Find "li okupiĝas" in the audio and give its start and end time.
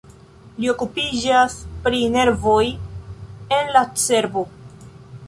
0.61-1.57